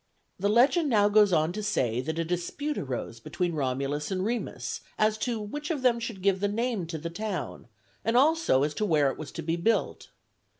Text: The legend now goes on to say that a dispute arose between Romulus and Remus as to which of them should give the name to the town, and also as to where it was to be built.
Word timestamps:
The 0.39 0.49
legend 0.49 0.89
now 0.89 1.09
goes 1.09 1.31
on 1.31 1.53
to 1.53 1.61
say 1.61 2.01
that 2.01 2.17
a 2.17 2.25
dispute 2.25 2.75
arose 2.79 3.19
between 3.19 3.53
Romulus 3.53 4.09
and 4.09 4.25
Remus 4.25 4.81
as 4.97 5.15
to 5.19 5.39
which 5.39 5.69
of 5.69 5.83
them 5.83 5.99
should 5.99 6.23
give 6.23 6.39
the 6.39 6.47
name 6.47 6.87
to 6.87 6.97
the 6.97 7.11
town, 7.11 7.67
and 8.03 8.17
also 8.17 8.63
as 8.63 8.73
to 8.73 8.85
where 8.87 9.11
it 9.11 9.17
was 9.19 9.31
to 9.33 9.43
be 9.43 9.57
built. 9.57 10.07